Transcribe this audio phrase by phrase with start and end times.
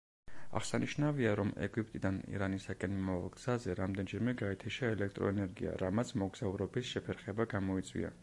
[0.59, 8.15] აღსანიშნავია, რომ ეგვიპტიდან ირანისაკენ მიმავალ გზაზე რამდენჯერმე გაითიშა ელექტრო ენერგია, რამაც მოგზაურობის შეფერხება გამოიწვია.